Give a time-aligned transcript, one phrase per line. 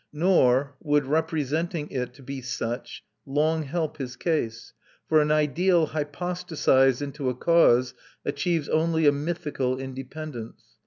[0.11, 4.73] Nor would representing it to be such long help his case;
[5.07, 7.93] for an ideal hypostasised into a cause
[8.25, 10.75] achieves only a mythical independence.